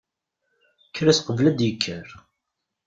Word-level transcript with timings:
Kker-as 0.89 1.19
qebl 1.21 1.45
ad 1.49 1.55
d-ikker. 1.57 2.07